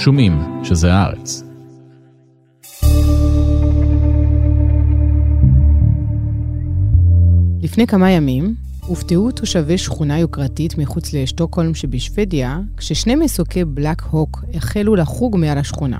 [0.00, 1.42] שומעים שזה הארץ.
[7.62, 8.54] לפני כמה ימים
[8.86, 15.98] הופתעו תושבי שכונה יוקרתית מחוץ לשטוקהולם שבשוודיה, כששני מסוקי בלק הוק החלו לחוג מעל השכונה.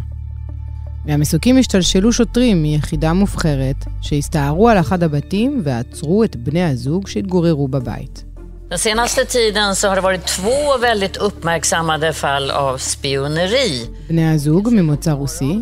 [1.07, 8.30] מהמסוקים השתלשלו שוטרים מיחידה מובחרת, שהסתערו על אחד הבתים ועצרו את בני הזוג שהתגוררו בבית.
[8.71, 13.89] Den senaste tiden så har det varit två väldigt uppmärksammade fall av spioneri.
[14.09, 15.61] בני הזוג, ממוצא רוסי,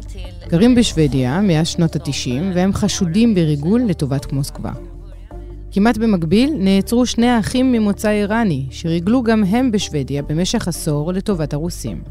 [0.49, 4.71] גרים בשוודיה מאז שנות ה-90 והם חשודים בריגול לטובת מוסקבה.
[5.73, 12.03] כמעט במקביל נעצרו שני האחים ממוצא איראני, שריגלו גם הם בשוודיה במשך עשור לטובת הרוסים.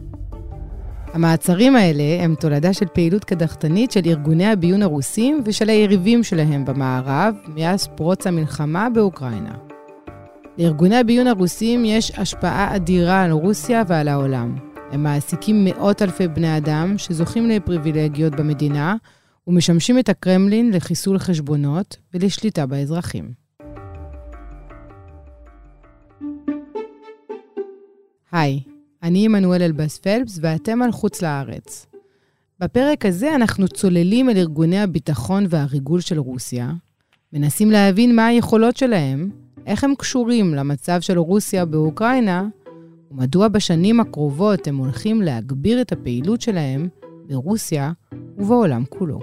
[1.14, 7.36] המעצרים האלה הם תולדה של פעילות קדחתנית של ארגוני הביון הרוסים ושל היריבים שלהם במערב
[7.48, 9.67] מאז פרוץ המלחמה באוקראינה.
[10.58, 14.56] לארגוני הביון הרוסים יש השפעה אדירה על רוסיה ועל העולם.
[14.92, 18.96] הם מעסיקים מאות אלפי בני אדם שזוכים לפריבילגיות במדינה
[19.48, 23.32] ומשמשים את הקרמלין לחיסול חשבונות ולשליטה באזרחים.
[28.32, 28.60] היי,
[29.04, 31.86] אני עמנואל אלבאס פלפס ואתם על חוץ לארץ.
[32.60, 36.72] בפרק הזה אנחנו צוללים אל ארגוני הביטחון והריגול של רוסיה,
[37.34, 42.48] מנסים להבין מה היכולות שלהם, איך הם קשורים למצב של רוסיה באוקראינה,
[43.12, 46.88] ומדוע בשנים הקרובות הם הולכים להגביר את הפעילות שלהם
[47.28, 47.92] ברוסיה
[48.38, 49.20] ובעולם כולו.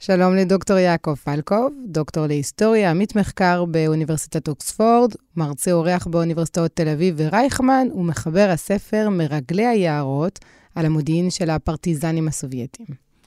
[0.00, 7.14] שלום לדוקטור יעקב פלקוב, דוקטור להיסטוריה, עמית מחקר באוניברסיטת אוקספורד, מרצה אורח באוניברסיטאות תל אביב
[7.18, 10.38] ורייכמן, ומחבר הספר מרגלי היערות
[10.74, 12.86] על המודיעין של הפרטיזנים הסובייטים.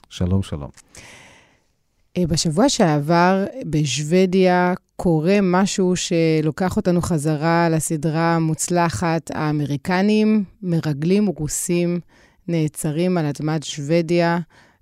[0.10, 0.70] שלום, שלום.
[2.20, 12.00] אה, בשבוע שעבר בשוודיה קורה משהו שלוקח אותנו חזרה לסדרה המוצלחת, האמריקנים, מרגלים רוסים,
[12.48, 14.40] נעצרים על אדמת שוודיה,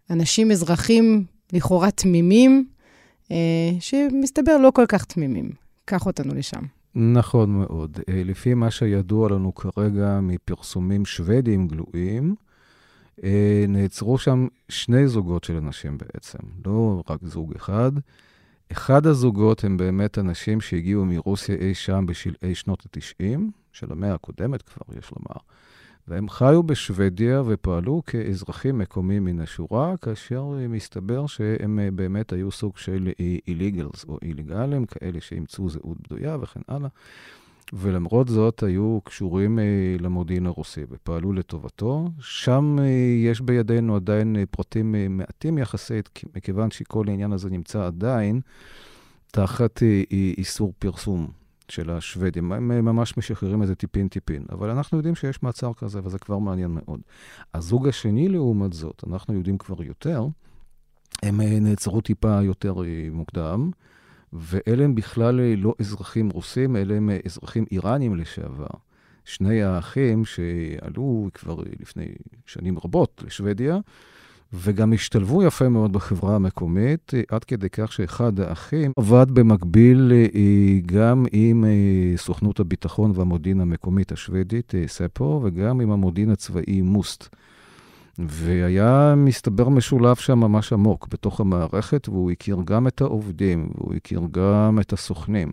[0.09, 2.65] אנשים אזרחים לכאורה תמימים,
[3.31, 3.37] אה,
[3.79, 5.49] שמסתבר לא כל כך תמימים.
[5.85, 6.61] קח אותנו לשם.
[6.95, 7.99] נכון מאוד.
[8.09, 12.35] אה, לפי מה שידוע לנו כרגע מפרסומים שוודים גלויים,
[13.67, 17.91] נעצרו שם שני זוגות של אנשים בעצם, לא רק זוג אחד.
[18.71, 23.39] אחד הזוגות הם באמת אנשים שהגיעו מרוסיה אי שם בשלהי שנות ה-90,
[23.71, 25.41] של המאה הקודמת כבר, יש לומר.
[26.07, 33.09] והם חיו בשוודיה ופעלו כאזרחים מקומיים מן השורה, כאשר מסתבר שהם באמת היו סוג של
[33.47, 36.89] איליגלס או איליגליים, כאלה שאימצו זהות בדויה וכן הלאה.
[37.73, 42.09] ולמרות זאת היו קשורים אה, למודיעין הרוסי ופעלו לטובתו.
[42.19, 42.85] שם אה,
[43.29, 48.41] יש בידינו עדיין אה, פרטים מעטים יחסית, מכיוון שכל העניין הזה נמצא עדיין
[49.31, 49.83] תחת
[50.37, 51.27] איסור פרסום.
[51.69, 52.51] של השוודים.
[52.51, 54.45] הם ממש משחררים את זה טיפין-טיפין.
[54.51, 56.99] אבל אנחנו יודעים שיש מעצר כזה, וזה כבר מעניין מאוד.
[57.53, 60.27] הזוג השני, לעומת זאת, אנחנו יודעים כבר יותר,
[61.23, 62.75] הם נעצרו טיפה יותר
[63.11, 63.71] מוקדם,
[64.33, 68.67] ואלה הם בכלל לא אזרחים רוסים, אלה הם אזרחים איראנים לשעבר.
[69.25, 72.05] שני האחים שעלו כבר לפני
[72.45, 73.79] שנים רבות לשוודיה,
[74.53, 81.25] וגם השתלבו יפה מאוד בחברה המקומית, עד כדי כך שאחד האחים עבד במקביל אה, גם
[81.31, 87.35] עם אה, סוכנות הביטחון והמודיעין המקומית השוודית, אה, ספו, וגם עם המודיעין הצבאי מוסט.
[88.19, 94.21] והיה מסתבר משולב שם ממש עמוק בתוך המערכת, והוא הכיר גם את העובדים, והוא הכיר
[94.31, 95.51] גם את הסוכנים.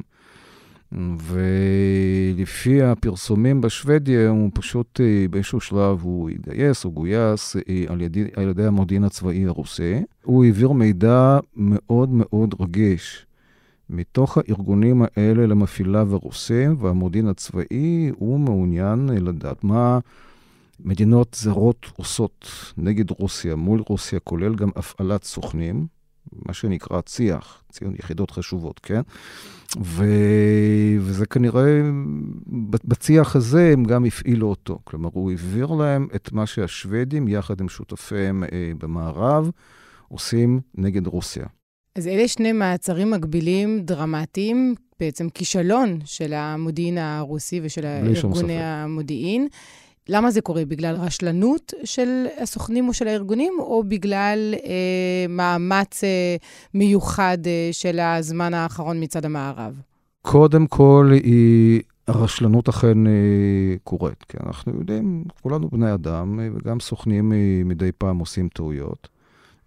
[1.18, 8.24] ולפי הפרסומים בשוודיה, הוא פשוט אה, באיזשהו שלב הוא התגייס או גויס אה, על ידי,
[8.36, 10.02] על ידי המודיעין הצבאי הרוסי.
[10.22, 13.26] הוא העביר מידע מאוד מאוד רגיש
[13.90, 19.98] מתוך הארגונים האלה למפעיליו הרוסים, והמודיעין הצבאי הוא מעוניין לדעת מה
[20.80, 22.46] מדינות זרות עושות
[22.76, 25.86] נגד רוסיה, מול רוסיה, כולל גם הפעלת סוכנים.
[26.32, 29.00] מה שנקרא צי"ח, ציון יחידות חשובות, כן?
[29.82, 30.04] ו...
[31.00, 31.80] וזה כנראה,
[32.84, 34.78] בצי"ח הזה הם גם הפעילו אותו.
[34.84, 39.50] כלומר, הוא העביר להם את מה שהשוודים, יחד עם שותפיהם אה, במערב,
[40.08, 41.46] עושים נגד רוסיה.
[41.96, 49.48] אז אלה שני מעצרים מקבילים דרמטיים, בעצם כישלון של המודיעין הרוסי ושל ארגוני המודיעין.
[50.08, 50.64] למה זה קורה?
[50.64, 56.36] בגלל רשלנות של הסוכנים או של הארגונים, או בגלל אה, מאמץ אה,
[56.74, 59.80] מיוחד אה, של הזמן האחרון מצד המערב?
[60.22, 61.82] קודם כל, היא...
[62.08, 63.12] הרשלנות אכן אה,
[63.84, 69.08] קורית, כי אנחנו יודעים, כולנו בני אדם, אה, וגם סוכנים אה, מדי פעם עושים טעויות.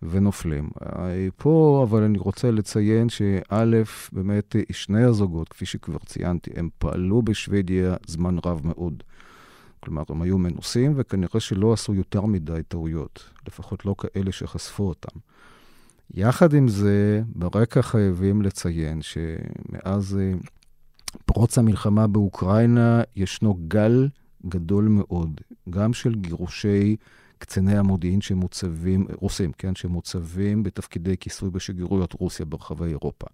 [0.04, 0.70] ונופלים.
[1.38, 3.64] פה, אבל אני רוצה לציין שא',
[4.12, 9.04] באמת שני הזוגות, כפי שכבר ציינתי, הם פעלו בשוודיה זמן רב מאוד.
[9.80, 15.20] כלומר, הם היו מנוסים, וכנראה שלא עשו יותר מדי טעויות, לפחות לא כאלה שחשפו אותם.
[16.14, 20.34] יחד עם זה, ברקע חייבים לציין שמאז אה,
[21.26, 24.10] פרוץ המלחמה באוקראינה ישנו גל
[24.48, 26.96] גדול מאוד, גם של גירושי
[27.38, 33.28] קציני המודיעין שמוצבים, רוסים, כן, שמוצבים בתפקידי כיסוי בשגרירויות רוסיה ברחבי אירופה.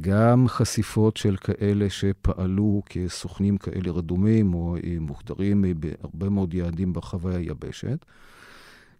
[0.00, 7.34] גם חשיפות של כאלה שפעלו כסוכנים כאלה רדומים או אה, מוחדרים בהרבה מאוד יעדים ברחבי
[7.34, 8.04] היבשת.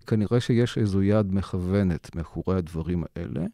[0.07, 3.47] כנראה שיש איזו יד מכוונת מאחורי הדברים האלה,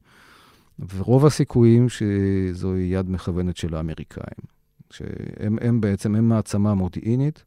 [0.94, 4.44] ורוב הסיכויים שזו יד מכוונת של האמריקאים,
[4.90, 7.44] שהם הם בעצם, הם מעצמה מודיעינית,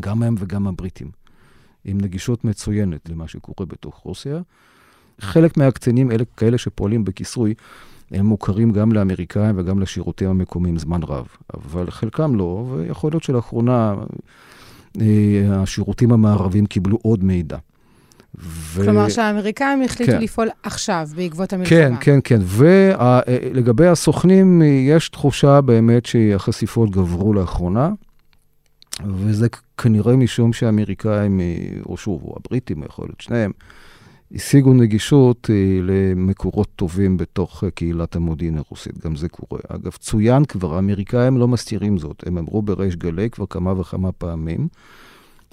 [0.00, 1.10] גם הם וגם הבריטים,
[1.84, 4.40] עם נגישות מצוינת למה שקורה בתוך רוסיה.
[5.20, 7.54] חלק מהקצינים, אלה כאלה שפועלים בכיסוי,
[8.12, 13.94] הם מוכרים גם לאמריקאים וגם לשירותים המקומיים זמן רב, אבל חלקם לא, ויכול להיות שלאחרונה
[15.00, 15.06] אה,
[15.50, 17.56] השירותים המערבים קיבלו עוד מידע.
[18.38, 18.82] ו...
[18.84, 20.20] כלומר שהאמריקאים החליטו כן.
[20.20, 21.78] לפעול עכשיו, בעקבות המלחמה.
[21.78, 22.40] כן, כן, כן.
[22.42, 27.90] ולגבי הסוכנים, יש תחושה באמת שהחשיפות גברו לאחרונה,
[29.06, 29.46] וזה
[29.78, 31.40] כנראה משום שהאמריקאים,
[31.86, 33.52] או שוב, או הבריטים, יכול להיות שניהם,
[34.34, 39.60] השיגו נגישות אה, למקורות טובים בתוך קהילת המודיעין הרוסית, גם זה קורה.
[39.68, 44.68] אגב, צוין כבר, האמריקאים לא מסתירים זאת, הם אמרו בריש גלי כבר כמה וכמה פעמים.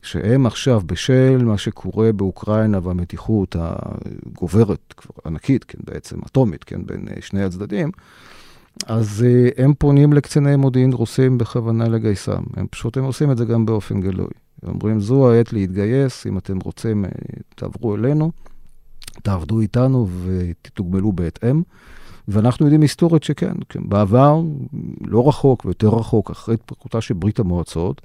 [0.02, 7.08] שהם עכשיו, בשל מה שקורה באוקראינה והמתיחות הגוברת, כבר ענקית, כן, בעצם אטומית, כן, בין
[7.08, 7.92] אה, שני הצדדים,
[8.86, 9.26] אז
[9.58, 12.44] הם פונים לקציני מודיעין רוסים בכוונה לגייסם.
[12.56, 14.30] הם פשוט, הם עושים את זה גם באופן גלוי.
[14.68, 17.06] אומרים, זו העת להתגייס, אם אתם רוצים,
[17.56, 18.32] תעברו אלינו,
[19.24, 21.62] תעבדו איתנו ותתוגמלו בהתאם.
[22.28, 24.42] ואנחנו יודעים היסטורית שכן, כן, בעבר,
[25.06, 28.02] לא רחוק ויותר רחוק, אחרי התפרקותה של ברית המועצות,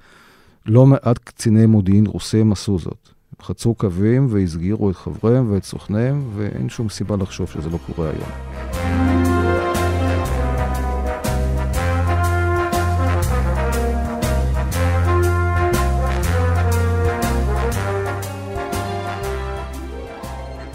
[0.65, 3.09] לא מעט קציני מודיעין רוסים עשו זאת.
[3.41, 9.42] חצו קווים והסגירו את חבריהם ואת סוכניהם, ואין שום סיבה לחשוב שזה לא קורה היום.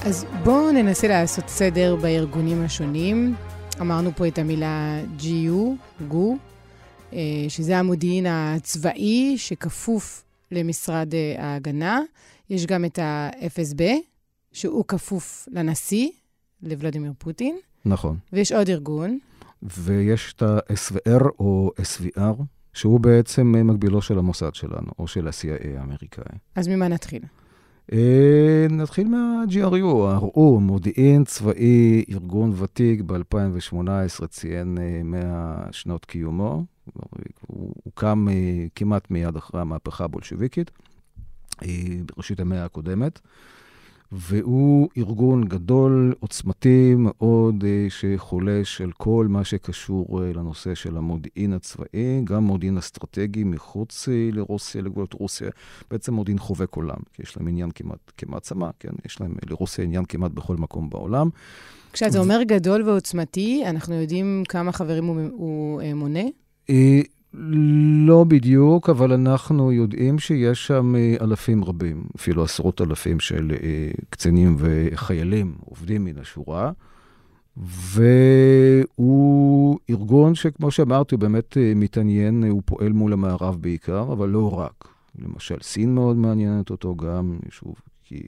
[0.08, 3.34] אז בואו ננסה לעשות סדר בארגונים השונים.
[3.81, 5.55] אמרנו פה את המילה GU,
[6.08, 6.37] גו,
[7.12, 7.19] אה,
[7.49, 12.00] שזה המודיעין הצבאי שכפוף למשרד אה, ההגנה.
[12.50, 13.82] יש גם את ה-FSB,
[14.52, 16.08] שהוא כפוף לנשיא,
[16.62, 17.56] לוולדימיר פוטין.
[17.84, 18.16] נכון.
[18.32, 19.19] ויש עוד ארגון.
[19.62, 26.38] ויש את ה-SVR או SVR, שהוא בעצם מקבילו של המוסד שלנו, או של ה-CIA האמריקאי.
[26.56, 27.22] אז ממה נתחיל?
[27.93, 36.64] אה, נתחיל מה-GRU, ה-RU, מודיעין צבאי, ארגון ותיק, ב-2018 ציין 100 שנות קיומו.
[37.46, 40.70] הוא הוקם אה, כמעט מיד אחרי המהפכה הבולשוויקית,
[41.62, 41.69] אה,
[42.06, 43.20] בראשית המאה הקודמת,
[44.12, 52.20] והוא ארגון גדול, עוצמתי מאוד, אה, שחולש על כל מה שקשור לנושא של המודיעין הצבאי,
[52.25, 55.49] גם מודיעין אסטרטגי מחוץ לרוסיה, לגבולות רוסיה,
[55.90, 58.93] בעצם מודיעין חובק עולם, כי יש להם עניין כמעט כמעצמה, כן?
[59.06, 61.28] יש להם לרוסיה עניין כמעט בכל מקום בעולם.
[61.93, 66.25] כשאתה אומר גדול ועוצמתי, אנחנו יודעים כמה חברים הוא, הוא מונה?
[67.35, 67.41] אה,
[68.07, 73.91] לא בדיוק, אבל אנחנו יודעים שיש שם אה, אלפים רבים, אפילו עשרות אלפים של אה,
[74.11, 76.73] קצינים וחיילים עובדים מן השורה.
[78.77, 84.89] והוא ארגון שכמו שאמרתי, הוא באמת מתעניין, הוא פועל מול המערב בעיקר, אבל לא רק.
[85.19, 87.75] למשל, סין מאוד מעניינת אותו גם, שוב,
[88.08, 88.22] כי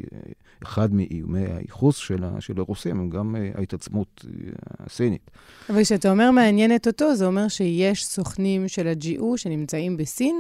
[0.63, 4.51] אחד מאיומי הייחוס של, של הרוסים הם גם אה, ההתעצמות אה,
[4.87, 5.31] הסינית.
[5.71, 10.37] אבל כשאתה אומר מעניינת אותו, זה אומר שיש סוכנים של ה-GU שנמצאים בסין,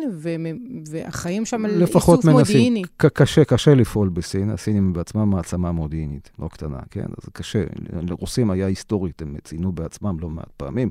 [0.90, 2.82] והחיים שם על איסוף מודיעיני.
[2.82, 4.50] לפחות קשה, קשה לפעול בסין.
[4.50, 7.06] הסינים בעצמם מעצמה מודיעינית, לא קטנה, כן?
[7.22, 7.64] אז קשה.
[8.02, 10.90] לרוסים היה היסטורית, הם ציינו בעצמם לא מעט פעמים.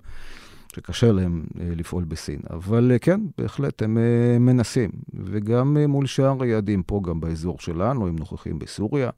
[0.76, 2.40] שקשה להם אה, לפעול בסין.
[2.50, 4.90] אבל אה, כן, בהחלט, הם אה, מנסים.
[5.14, 9.10] וגם מול שאר היעדים פה, גם באזור שלנו, הם נוכחים בסוריה.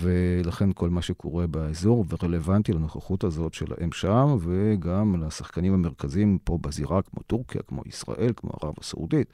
[0.00, 7.02] ולכן כל מה שקורה באזור ורלוונטי לנוכחות הזאת שלהם שם, וגם לשחקנים המרכזיים פה בזירה,
[7.02, 9.32] כמו טורקיה, כמו ישראל, כמו ערב הסעודית.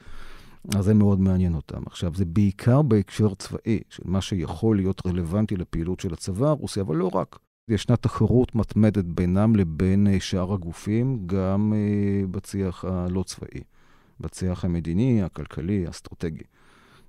[0.75, 1.81] אז זה מאוד מעניין אותם.
[1.85, 6.95] עכשיו, זה בעיקר בהקשר צבאי, של מה שיכול להיות רלוונטי לפעילות של הצבא הרוסי, אבל
[6.95, 7.39] לא רק.
[7.69, 13.61] ישנה תחרות מתמדת בינם לבין אה, שאר הגופים, גם אה, בצי"ח הלא צבאי,
[14.19, 16.43] בצי"ח המדיני, הכלכלי, האסטרטגי.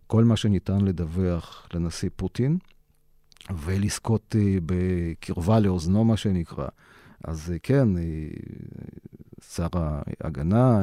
[0.06, 2.58] כל מה שניתן לדווח לנשיא פוטין,
[3.64, 4.36] ולזכות
[4.66, 6.68] בקרבה לאוזנו, מה שנקרא.
[7.24, 7.88] אז כן,
[9.54, 10.80] שר ההגנה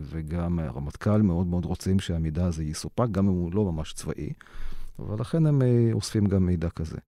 [0.00, 4.32] וגם הרמטכ"ל מאוד מאוד רוצים שהמידע הזה יסופק, גם אם הוא לא ממש צבאי,
[4.98, 6.98] ולכן הם אוספים גם מידע כזה.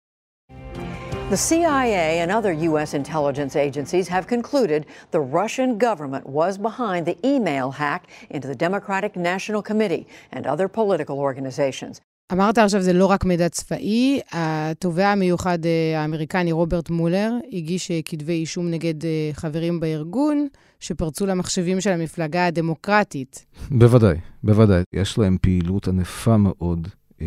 [1.29, 2.95] The CIA and other U.S.
[2.95, 9.17] intelligence agencies have concluded the Russian government was behind the email hack into the Democratic
[9.17, 12.01] National Committee and other political organizations.
[12.33, 15.59] אמרת עכשיו זה לא רק מידע צבאי, התובע המיוחד
[15.97, 18.95] האמריקני רוברט מולר הגיש כתבי אישום נגד
[19.33, 20.47] חברים בארגון
[20.81, 23.47] שפרצו למחשבים של המפלגה הדמוקרטית.
[23.71, 24.83] בוודאי, בוודאי.
[24.93, 26.89] יש להם פעילות ענפה מאוד
[27.21, 27.27] אה,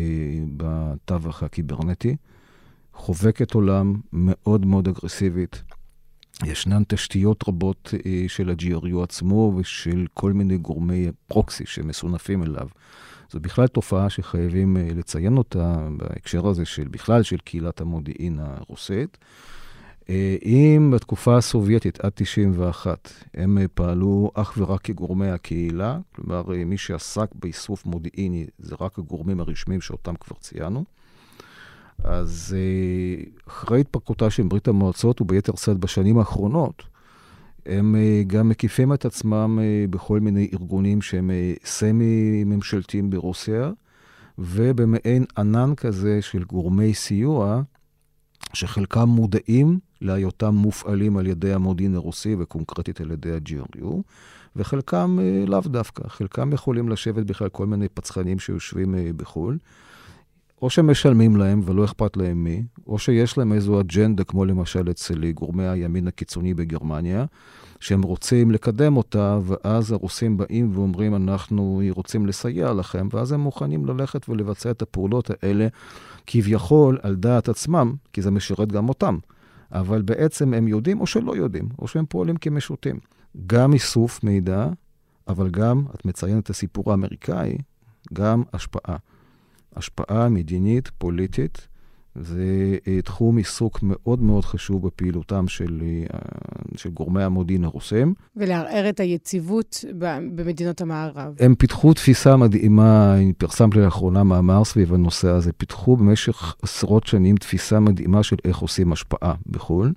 [0.56, 2.16] בתווך הקיברנטי.
[3.00, 5.62] חובקת עולם מאוד מאוד אגרסיבית.
[6.44, 12.68] ישנן תשתיות רבות אה, של ה-GRU עצמו ושל כל מיני גורמי פרוקסי שמסונפים אליו.
[13.30, 19.18] זו בכלל תופעה שחייבים אה, לציין אותה בהקשר הזה של בכלל של קהילת המודיעין הרוסית.
[20.08, 27.28] אה, אם בתקופה הסובייטית עד 91 הם פעלו אך ורק כגורמי הקהילה, כלומר מי שעסק
[27.34, 30.84] באיסוף מודיעיני זה רק הגורמים הרשמיים שאותם כבר ציינו,
[32.04, 36.82] אז אה, אחרי התפרקותה של ברית המועצות, וביתר שאת בשנים האחרונות,
[37.66, 41.30] הם אה, גם מקיפים את עצמם אה, בכל מיני ארגונים שהם
[41.64, 43.70] סמי-ממשלתיים ברוסיה,
[44.38, 47.62] ובמעין ענן כזה של גורמי סיוע,
[48.52, 53.94] שחלקם מודעים להיותם מופעלים על ידי המודיעין הרוסי וקונקרטית על ידי ה-GRU,
[54.56, 56.08] וחלקם לאו דווקא.
[56.08, 59.58] חלקם יכולים לשבת בכלל כל מיני פצחנים שיושבים בחו"ל.
[60.62, 65.30] או שמשלמים להם ולא אכפת להם מי, או שיש להם איזו אג'נדה, כמו למשל אצל
[65.30, 67.24] גורמי הימין הקיצוני בגרמניה,
[67.80, 73.86] שהם רוצים לקדם אותה, ואז הרוסים באים ואומרים, אנחנו רוצים לסייע לכם, ואז הם מוכנים
[73.86, 75.66] ללכת ולבצע את הפעולות האלה
[76.26, 79.18] כביכול על דעת עצמם, כי זה משרת גם אותם.
[79.72, 82.98] אבל בעצם הם יודעים או שלא יודעים, או שהם פועלים כמשוטים.
[83.46, 84.68] גם איסוף מידע,
[85.28, 87.58] אבל גם, את מציינת את הסיפור האמריקאי,
[88.12, 88.96] גם השפעה.
[89.76, 91.68] השפעה מדינית, פוליטית,
[92.14, 96.18] זה אה, תחום עיסוק מאוד מאוד חשוב בפעילותם של, אה,
[96.76, 98.14] של גורמי המודיעין הרוסים.
[98.36, 99.84] ולערער את היציבות
[100.34, 101.34] במדינות המערב.
[101.40, 107.80] הם פיתחו תפיסה מדהימה, פרסמתי לאחרונה מאמר סביב הנושא הזה, פיתחו במשך עשרות שנים תפיסה
[107.80, 109.92] מדהימה של איך עושים השפעה בחו"ל.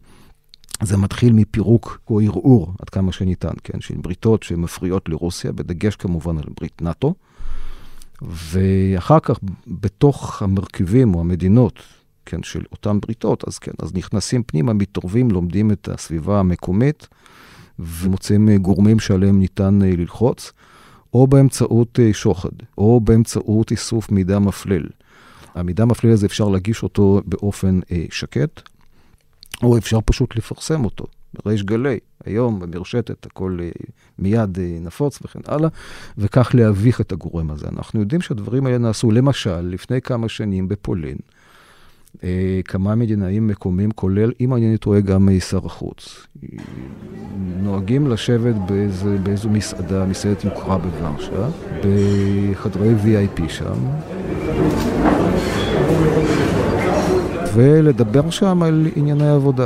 [0.83, 6.37] זה מתחיל מפירוק או ערעור, עד כמה שניתן, כן, של בריתות שמפריעות לרוסיה, בדגש כמובן
[6.37, 7.13] על ברית נאט"ו.
[8.29, 11.79] ואחר כך, בתוך המרכיבים או המדינות,
[12.25, 17.07] כן, של אותן בריתות, אז כן, אז נכנסים פנימה, מתערבים, לומדים את הסביבה המקומית,
[17.79, 20.51] ומוצאים אה, גורמים שעליהם ניתן אה, ללחוץ,
[21.13, 24.83] או באמצעות אה, שוחד, או באמצעות איסוף מידע מפלל.
[25.55, 27.79] המידע המפלל הזה אפשר להגיש אותו באופן
[28.11, 28.61] שקט,
[29.63, 31.05] או אפשר פשוט לפרסם אותו.
[31.45, 33.69] בריש גלי, היום במרשתת הכל אה,
[34.19, 35.69] מיד אה, נפוץ וכן הלאה,
[36.17, 37.67] וכך להביך את הגורם הזה.
[37.67, 41.17] אנחנו יודעים שהדברים האלה נעשו, למשל, לפני כמה שנים בפולין,
[42.23, 46.27] אה, כמה מדינאים מקומיים, כולל, אם אני טועה, גם שר החוץ.
[47.61, 51.49] נוהגים לשבת באיזה, באיזו מסעדה, מסעדת יוקרה בוורשה,
[51.79, 53.75] בחדרי VIP שם.
[57.53, 59.65] ולדבר שם על ענייני עבודה.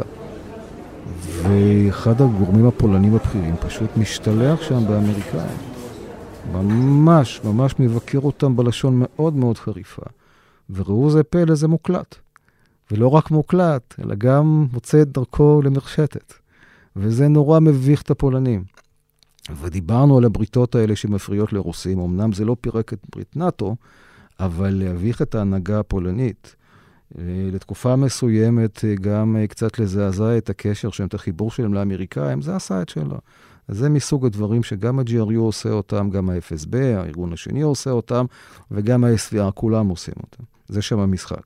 [1.44, 5.58] ואחד הגורמים הפולנים הבכירים פשוט משתלח שם באמריקאים.
[6.52, 10.02] ממש, ממש מבקר אותם בלשון מאוד מאוד חריפה.
[10.70, 12.16] וראו זה פלא, זה מוקלט.
[12.92, 16.34] ולא רק מוקלט, אלא גם מוצא את דרכו למרשתת.
[16.96, 18.64] וזה נורא מביך את הפולנים.
[19.62, 23.76] ודיברנו על הבריתות האלה שמפריעות לרוסים, אמנם זה לא פירק את ברית נאט"ו,
[24.40, 26.56] אבל להביך את ההנהגה הפולנית
[27.53, 32.57] לתקופה מסוימת אה, גם אה, קצת לזעזע את הקשר שלהם, את החיבור שלהם לאמריקאים, זה
[32.57, 33.19] עשה את שלו.
[33.69, 38.25] אז זה מסוג הדברים שגם ה-GRU עושה אותם, גם ה-FSB, הארגון השני עושה אותם,
[38.71, 40.45] וגם ה-SVR, כולם עושים אותם.
[40.69, 41.43] זה שם המשחק.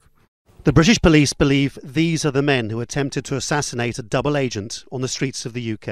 [0.65, 4.85] The British police believe these are the men who attempted to assassinate a double agent
[4.91, 5.89] on the streets of the UK.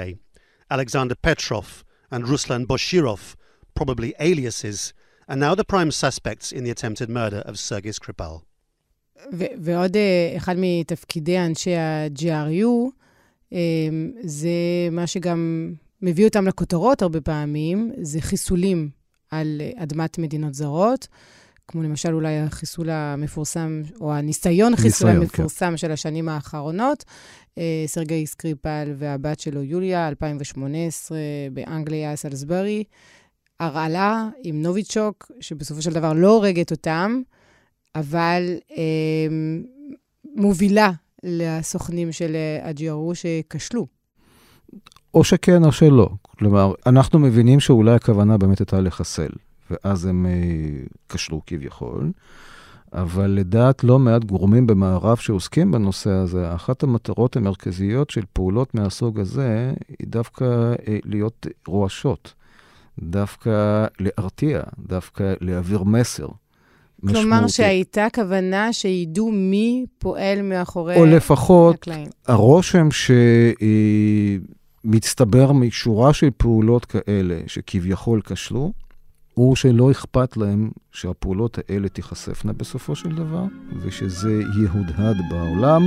[0.68, 3.36] Alexander Petrov and Ruslan Boshirov,
[3.76, 4.92] probably aliases,
[5.28, 8.42] are now the prime suspects in the attempted murder of Sergei Skripal.
[9.33, 12.89] ו- ועוד uh, אחד מתפקידי אנשי ה-GRU,
[13.49, 13.55] um,
[14.21, 14.49] זה
[14.91, 18.89] מה שגם מביא אותם לכותרות הרבה פעמים, זה חיסולים
[19.31, 21.07] על אדמת מדינות זרות,
[21.67, 25.17] כמו למשל אולי החיסול המפורסם, או הניסיון חיסול כן.
[25.17, 25.77] המפורסם כן.
[25.77, 27.03] של השנים האחרונות.
[27.85, 31.17] סרגי סקריפל והבת שלו יוליה, 2018,
[31.53, 32.83] באנגליה, סלסברי.
[33.59, 37.21] הרעלה עם נוביצ'וק, שבסופו של דבר לא הורגת אותם,
[37.95, 39.27] אבל אה,
[40.35, 40.91] מובילה
[41.23, 43.87] לסוכנים של ה-GRU שכשלו.
[45.13, 46.09] או שכן או שלא.
[46.37, 49.29] כלומר, אנחנו מבינים שאולי הכוונה באמת הייתה לחסל,
[49.71, 50.25] ואז הם
[51.09, 52.11] כשלו כביכול.
[52.93, 59.19] אבל לדעת לא מעט גורמים במערב שעוסקים בנושא הזה, אחת המטרות המרכזיות של פעולות מהסוג
[59.19, 60.45] הזה היא דווקא
[60.87, 62.33] אה, להיות רועשות,
[62.99, 66.27] דווקא להרתיע, דווקא להעביר מסר.
[67.01, 67.53] כלומר משמעותי.
[67.53, 71.11] שהייתה כוונה שידעו מי פועל מאחורי הקלעים.
[71.11, 72.07] או לפחות הקלעים.
[72.27, 72.87] הרושם
[74.85, 78.71] שמצטבר משורה של פעולות כאלה שכביכול כשלו,
[79.33, 83.43] הוא שלא אכפת להם שהפעולות האלה תיחשפנה בסופו של דבר,
[83.81, 85.81] ושזה יהודהד בעולם.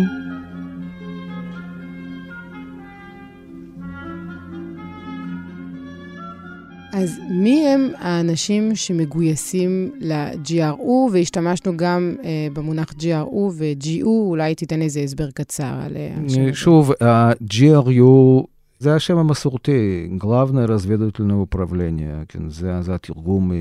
[6.94, 15.00] אז מי הם האנשים שמגויסים ל-GRU, והשתמשנו גם uh, במונח GRU ו-GU, אולי תיתן איזה
[15.00, 16.53] הסבר קצר על השם הזה.
[16.53, 18.44] שוב, ה-GRU
[18.79, 23.51] זה השם המסורתי, Главное разведывательное управление, כן, זה, זה התרגום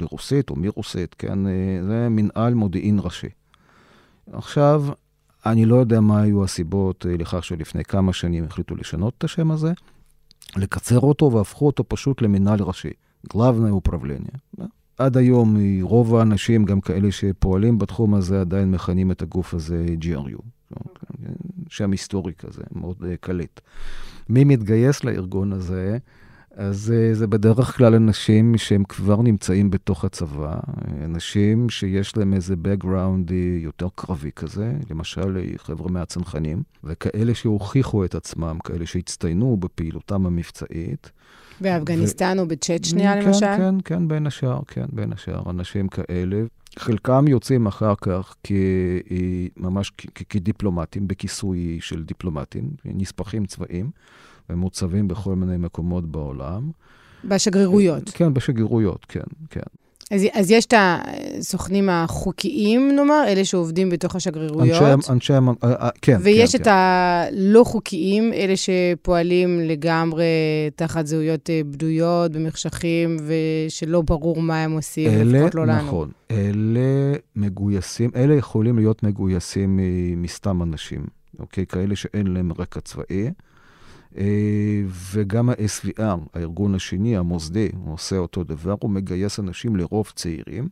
[0.00, 1.38] לרוסית או מרוסית, כן,
[1.88, 3.28] זה מנהל מודיעין ראשי.
[4.32, 4.84] עכשיו,
[5.46, 9.72] אני לא יודע מה היו הסיבות לכך שלפני כמה שנים החליטו לשנות את השם הזה,
[10.58, 12.90] לקצר אותו והפכו אותו פשוט למנהל ראשי,
[13.32, 14.36] Главное управление.
[14.98, 20.42] עד היום רוב האנשים, גם כאלה שפועלים בתחום הזה, עדיין מכנים את הגוף הזה GRU.
[21.68, 23.60] שם היסטורי כזה, מאוד קליט.
[24.28, 25.98] מי מתגייס לארגון הזה?
[26.59, 30.59] אז זה בדרך כלל אנשים שהם כבר נמצאים בתוך הצבא,
[31.05, 38.57] אנשים שיש להם איזה background יותר קרבי כזה, למשל חבר'ה מהצנחנים, וכאלה שהוכיחו את עצמם,
[38.63, 41.11] כאלה שהצטיינו בפעילותם המבצעית.
[41.61, 42.41] באפגניסטן ו...
[42.41, 43.39] או בצ'צ'ניה כן, למשל?
[43.39, 46.43] כן, כן, כן, בין השאר, כן, בין השאר, אנשים כאלה.
[46.79, 48.51] חלקם יוצאים אחר כך כ...
[49.57, 50.05] ממש כ...
[50.29, 53.91] כדיפלומטים, בכיסוי של דיפלומטים, נספחים צבאיים,
[54.49, 56.71] ומוצבים בכל מיני מקומות בעולם.
[57.25, 58.09] בשגרירויות.
[58.09, 59.61] כן, בשגרירויות, כן, כן.
[60.11, 64.81] אז, אז יש את הסוכנים החוקיים, נאמר, אלה שעובדים בתוך השגרירויות.
[64.81, 66.71] אנשי, אנשי, אה, כן, ויש כן, את כן.
[66.71, 70.25] הלא חוקיים, אלה שפועלים לגמרי
[70.75, 75.87] תחת זהויות אה, בדויות, במחשכים, ושלא ברור מה הם עושים, לפחות לא לנו.
[75.87, 79.79] נכון, אלה מגויסים, אלה יכולים להיות מגויסים
[80.17, 81.05] מסתם אנשים,
[81.39, 81.65] אוקיי?
[81.65, 83.31] כאלה שאין להם רקע צבאי.
[84.17, 90.69] אה, וגם ה-SVR, הארגון השני, המוסדי, הוא עושה אותו דבר, הוא מגייס אנשים לרוב צעירים,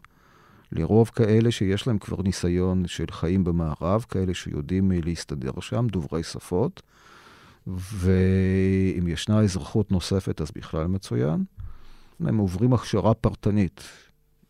[0.72, 6.82] לרוב כאלה שיש להם כבר ניסיון של חיים במערב, כאלה שיודעים להסתדר שם, דוברי שפות,
[7.68, 11.44] ואם ישנה אזרחות נוספת, אז בכלל מצוין.
[12.20, 13.84] הם עוברים הכשרה פרטנית,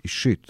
[0.04, 0.48] אישית,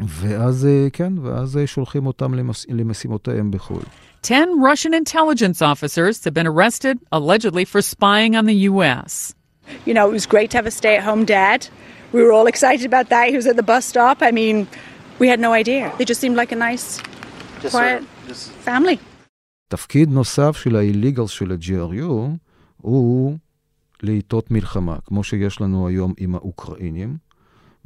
[0.00, 2.66] ואז, כן, ואז שולחים אותם למס...
[2.68, 3.82] למשימותיהם בחו"ל.
[4.22, 9.34] 10 Russian intelligence officers have been arrested allegedly for spying on the U.S.
[9.86, 11.68] You know, it was great to have a stay at home dad.
[12.12, 13.24] We were all excited about that.
[13.32, 14.16] He was at the bus stop.
[14.22, 14.66] I mean,
[15.18, 15.92] we had no idea.
[15.98, 16.86] They just seemed like a nice,
[17.62, 18.98] just quiet of, family.
[19.68, 22.12] תפקיד נוסף של ה-illegals של ה-GRU
[22.76, 23.36] הוא
[24.02, 27.16] לעיתות מלחמה, כמו שיש לנו היום עם האוקראינים,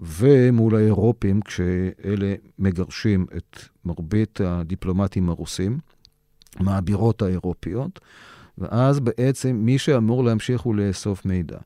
[0.02, 5.78] ומול האירופים, כשאלה מגרשים את מרבית הדיפלומטים הרוסים.
[6.60, 8.00] מהבירות האירופיות,
[8.58, 11.58] ואז בעצם מי שאמור להמשיך הוא לאסוף מידע.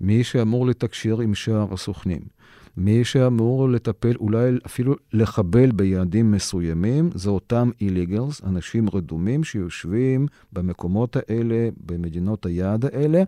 [0.00, 2.20] מי שאמור לתקשר עם שאר הסוכנים.
[2.76, 11.16] מי שאמור לטפל, אולי אפילו לחבל ביעדים מסוימים, זה אותם איליגלס, אנשים רדומים שיושבים במקומות
[11.16, 13.22] האלה, במדינות היעד האלה.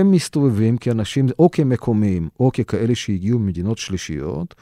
[0.00, 4.54] הם מסתובבים כאנשים, או כמקומיים, או ככאלה שהגיעו ממדינות שלישיות,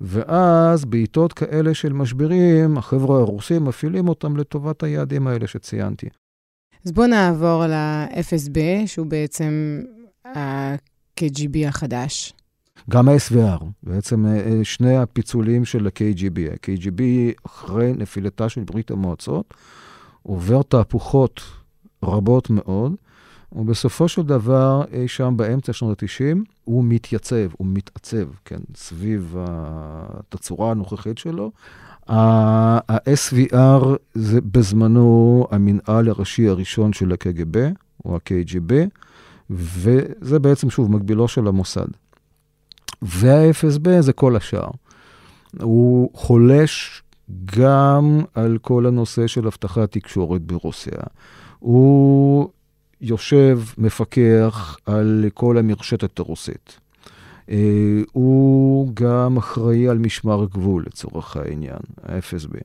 [0.00, 6.08] ואז בעיתות כאלה של משברים, החבר'ה הרוסים מפעילים אותם לטובת היעדים האלה שציינתי.
[6.86, 9.82] אז בואו נעבור ל-FSB, שהוא בעצם
[10.24, 12.32] ה-KGB החדש.
[12.90, 16.52] גם ה-SVR, בעצם אה, אה, שני הפיצולים של ה-KGB.
[16.52, 17.02] ה-KGB,
[17.46, 19.54] אחרי נפילתה של ברית המועצות,
[20.22, 21.40] עובר תהפוכות
[22.02, 22.94] רבות מאוד.
[23.56, 30.70] ובסופו של דבר, אי שם באמצע שנות ה-90, הוא מתייצב, הוא מתעצב, כן, סביב התצורה
[30.70, 31.52] הנוכחית שלו.
[32.08, 33.84] ה-SVR
[34.14, 37.56] זה בזמנו המנהל הראשי הראשון של ה-KGB,
[38.04, 38.72] או ה-KGB,
[39.50, 41.86] וזה בעצם, שוב, מקבילו של המוסד.
[43.02, 44.70] וה-FSB זה כל השאר.
[45.60, 47.02] הוא חולש
[47.56, 50.98] גם על כל הנושא של אבטחת תקשורת ברוסיה.
[51.58, 52.48] הוא
[53.02, 56.80] יושב, מפקח על כל המרשתת הרוסית.
[57.50, 62.56] אה, הוא גם אחראי על משמר הגבול, לצורך העניין, ה-FSB.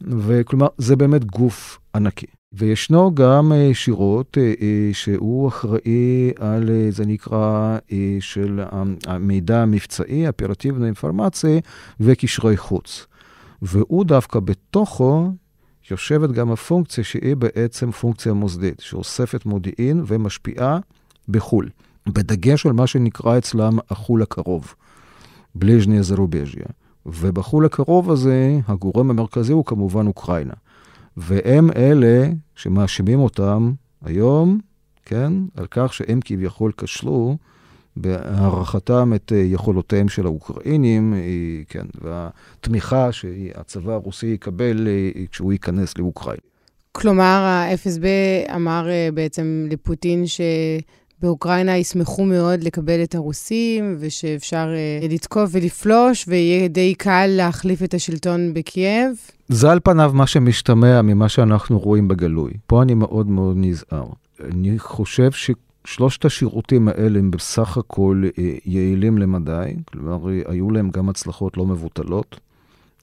[0.00, 2.26] וכלומר, זה באמת גוף ענקי.
[2.52, 7.78] וישנו גם אה, שירות אה, שהוא אחראי על, זה נקרא,
[8.20, 8.60] של
[9.06, 11.60] המידע המבצעי, אופרטיבנה אינפורמציה
[12.00, 13.06] וקשרי חוץ.
[13.62, 15.30] והוא דווקא בתוכו
[15.90, 20.78] יושבת גם הפונקציה שהיא בעצם פונקציה מוסדית, שאוספת מודיעין ומשפיעה
[21.28, 21.68] בחו"ל.
[22.06, 24.74] בדגש על מה שנקרא אצלם החו"ל הקרוב,
[25.54, 26.66] בליז'ניה זרובז'יה.
[27.06, 30.54] ובחו"ל הקרוב הזה, הגורם המרכזי הוא כמובן אוקראינה.
[31.16, 33.72] והם אלה שמאשימים אותם
[34.04, 34.60] היום,
[35.04, 37.36] כן, על כך שהם כביכול כשלו
[38.00, 41.20] בהערכתם את אה, יכולותיהם של האוקראינים, אה,
[41.68, 46.40] כן, והתמיכה שהצבא הרוסי יקבל אה, כשהוא ייכנס לאוקראינה.
[46.92, 48.04] כלומר, ה-FSB
[48.54, 50.40] אמר בעצם לפוטין ש...
[51.22, 54.68] באוקראינה ישמחו מאוד לקבל את הרוסים, ושאפשר
[55.10, 59.16] לתקוף ולפלוש, ויהיה די קל להחליף את השלטון בקייב.
[59.48, 62.52] זה על פניו מה שמשתמע ממה שאנחנו רואים בגלוי.
[62.66, 64.06] פה אני מאוד מאוד נזהר.
[64.44, 65.30] אני חושב
[65.84, 71.66] ששלושת השירותים האלה הם בסך הכל uh, יעילים למדי, כלומר, היו להם גם הצלחות לא
[71.66, 72.40] מבוטלות.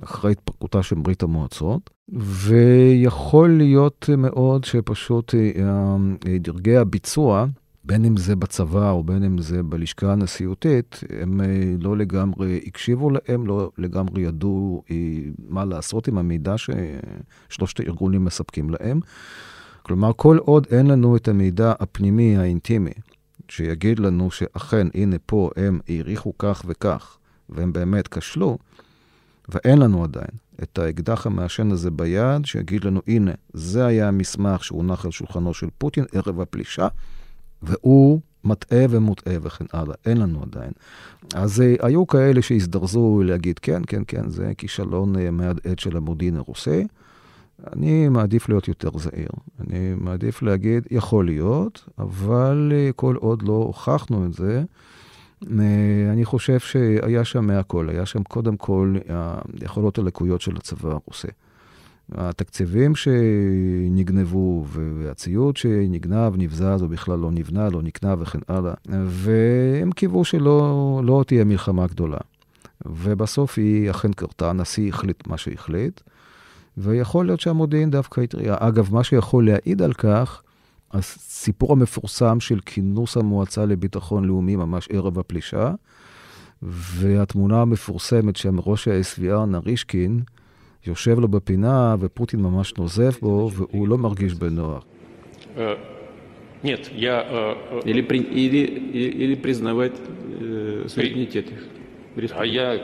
[0.04, 5.98] אחרי התפרקותה של ברית המועצות, ויכול להיות מאוד שפשוט אה,
[6.40, 7.46] דרגי הביצוע
[7.84, 11.46] בין אם זה בצבא או בין אם זה בלשכה הנשיאותית, הם אה,
[11.80, 14.96] לא לגמרי הקשיבו להם, לא לגמרי ידעו אה,
[15.50, 19.00] מה לעשות עם המידע ששלושת הארגונים מספקים להם.
[19.88, 22.92] כלומר, כל עוד אין לנו את המידע הפנימי, האינטימי,
[23.50, 27.18] שיגיד לנו שאכן, הנה פה הם העריכו כך וכך,
[27.50, 28.58] והם באמת כשלו,
[29.50, 30.32] ואין לנו עדיין
[30.64, 35.68] את האקדח המעשן הזה ביד, שיגיד לנו, הנה, זה היה המסמך שהונח על שולחנו של
[35.78, 36.88] פוטין ערב הפלישה,
[37.62, 40.72] והוא מטעה ומוטעה וכן הלאה, אין לנו עדיין.
[41.36, 46.36] אז uh, היו כאלה שהזדרזו להגיד, כן, כן, כן, זה כישלון uh, מהדהד של המודיעין
[46.36, 46.88] הרוסי.
[47.74, 49.30] אני מעדיף להיות יותר זהיר.
[49.60, 54.64] אני מעדיף להגיד, יכול להיות, אבל uh, כל עוד לא הוכחנו את זה,
[55.44, 55.48] uh,
[56.12, 57.90] אני חושב שהיה שם מהכל.
[57.90, 58.96] היה שם קודם כל
[59.62, 61.28] היכולות הלקויות של הצבא הרוסי.
[62.12, 68.74] התקציבים שנגנבו והציוד שנגנב, נבזז או בכלל לא נבנה, לא נקנה וכן הלאה.
[69.06, 72.18] והם קיוו שלא לא תהיה מלחמה גדולה.
[72.86, 76.02] ובסוף היא אכן קרתה, הנשיא החליט מה שהחליט,
[76.79, 78.57] ויכול להיות שהמודיעין דווקא התריע.
[78.59, 80.43] אגב, מה שיכול להעיד על כך,
[80.93, 85.73] הסיפור המפורסם של כינוס המועצה לביטחון לאומי ממש ערב הפלישה,
[86.63, 90.21] והתמונה המפורסמת שם ראש ה-SVR נרישקין,
[90.87, 94.85] יושב לו בפינה ופוטין ממש נוזף בו והוא לא מרגיש בנוח.
[96.65, 97.15] Нет, я...
[97.85, 98.63] Или, при, или,
[99.25, 102.33] или признавать э, суверенитет их.
[102.37, 102.81] А я...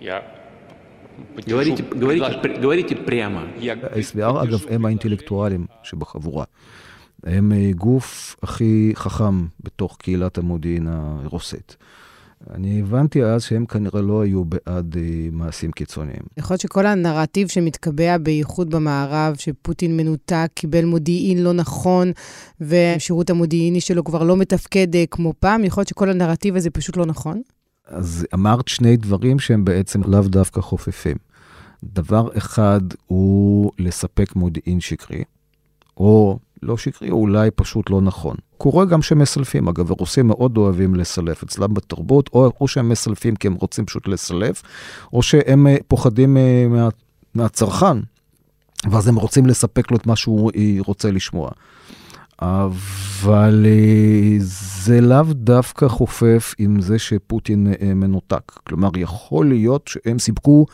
[0.00, 0.22] Я...
[1.48, 3.40] говорите, говорите, говорите прямо.
[3.40, 6.44] ה-SVR, אגב, הם האינטלקטואלים שבחבורה.
[7.24, 11.76] הם גוף הכי חכם בתוך קהילת המודיעין הרוסית.
[12.50, 16.20] אני הבנתי אז שהם כנראה לא היו בעד אה, מעשים קיצוניים.
[16.36, 22.12] יכול להיות שכל הנרטיב שמתקבע בייחוד במערב, שפוטין מנותק, קיבל מודיעין לא נכון,
[22.60, 26.96] והשירות המודיעיני שלו כבר לא מתפקד אה, כמו פעם, יכול להיות שכל הנרטיב הזה פשוט
[26.96, 27.42] לא נכון?
[27.89, 31.17] אז אמרת שני דברים שהם בעצם לאו דווקא חופפים.
[31.83, 35.23] דבר אחד הוא לספק מודיעין שקרי,
[35.97, 38.35] או לא שקרי, או אולי פשוט לא נכון.
[38.57, 43.47] קורה גם שמסלפים, אגב, הרוסים מאוד אוהבים לסלף אצלם בתרבות, או, או שהם מסלפים כי
[43.47, 44.63] הם רוצים פשוט לסלף,
[45.13, 46.89] או שהם uh, פוחדים uh, מה,
[47.33, 47.97] מהצרכן,
[48.91, 51.49] ואז הם רוצים לספק לו את מה שהוא אה, רוצה לשמוע.
[52.41, 54.43] אבל uh,
[54.85, 58.51] זה לאו דווקא חופף עם זה שפוטין uh, מנותק.
[58.63, 60.65] כלומר, יכול להיות שהם סיפקו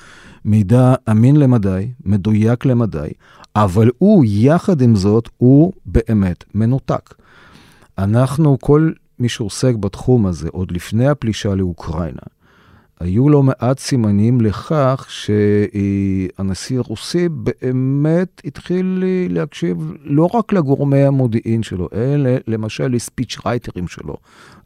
[0.46, 3.10] מידע אמין למדי, מדויק למדי,
[3.56, 7.14] אבל הוא, יחד עם זאת, הוא באמת מנותק.
[7.98, 12.22] אנחנו, כל מי שעוסק בתחום הזה, עוד לפני הפלישה לאוקראינה,
[13.00, 21.90] היו לא מעט סימנים לכך שהנשיא הרוסי באמת התחיל להקשיב לא רק לגורמי המודיעין שלו,
[21.94, 24.18] אלא למשל לספיץ' רייטרים שלו,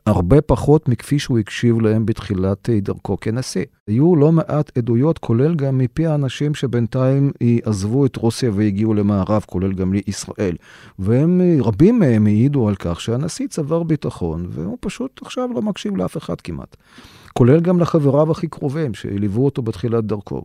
[0.06, 3.66] הרבה פחות מכפי שהוא הקשיב להם בתחילת דרכו כנשיא.
[3.88, 7.32] היו לא מעט עדויות, כולל גם מפי האנשים שבינתיים
[7.64, 10.56] עזבו את רוסיה והגיעו למערב, כולל גם לישראל.
[11.00, 16.18] והם, רבים מהם העידו על כך שהנשיא צבר ביטחון, והוא פשוט עכשיו לא מקשיב לאף
[16.18, 16.76] אחד כמעט.
[17.40, 20.42] כולל גם לחבריו הכי קרובים, שליוו אותו בתחילת דרכו.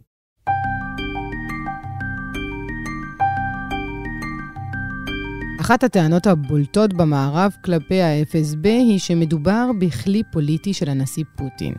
[5.60, 11.74] אחת הטענות הבולטות במערב כלפי ה-FSB היא שמדובר בכלי פוליטי של הנשיא פוטין.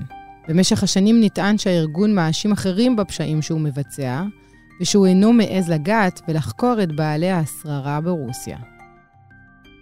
[0.48, 4.24] במשך השנים נטען שהארגון מאשים אחרים בפשעים שהוא מבצע,
[4.82, 8.75] ושהוא אינו מעז לגעת ולחקור את בעלי השררה ברוסיה.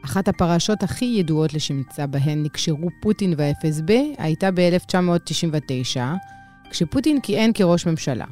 [0.05, 5.99] אחת הפרשות הכי ידועות לשמצה בהן נקשרו פוטין וה-FSB הייתה ב-1999,
[6.69, 8.25] כשפוטין כיהן כראש ממשלה.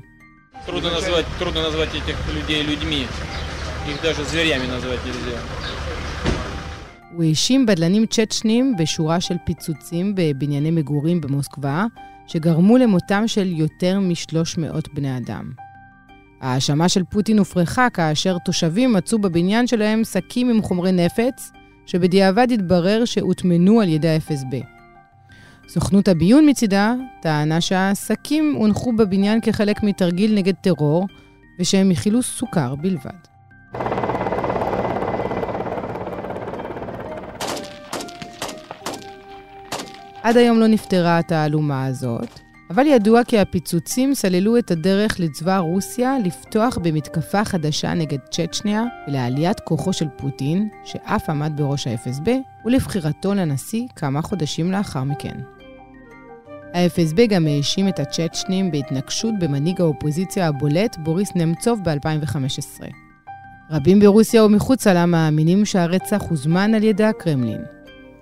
[7.12, 11.86] הוא האשים בדלנים צ'צ'נים בשורה של פיצוצים בבנייני מגורים במוסקבה,
[12.28, 15.52] שגרמו למותם של יותר מ-300 בני אדם.
[16.42, 21.52] ההאשמה של פוטין הופרכה כאשר תושבים מצאו בבניין שלהם שקים עם חומרי נפץ,
[21.86, 24.66] שבדיעבד התברר שהוטמנו על ידי ה-FSB.
[25.68, 31.08] סוכנות הביון מצידה טענה שהשקים הונחו בבניין כחלק מתרגיל נגד טרור,
[31.60, 33.12] ושהם מכילו סוכר בלבד.
[40.24, 42.40] עד היום לא נפתרה התעלומה הזאת,
[42.72, 49.60] אבל ידוע כי הפיצוצים סללו את הדרך לצבא רוסיה לפתוח במתקפה חדשה נגד צ'צ'ניה ולעליית
[49.60, 52.30] כוחו של פוטין, שאף עמד בראש ה-FSB,
[52.66, 55.40] ולבחירתו לנשיא כמה חודשים לאחר מכן.
[56.74, 62.84] ה-FSB גם האשים את הצ'צ'נים בהתנגשות במנהיג האופוזיציה הבולט בוריס נמצוב ב-2015.
[63.72, 67.62] רבים ברוסיה ומחוצה לה מאמינים שהרצח הוזמן על ידי הקרמלין.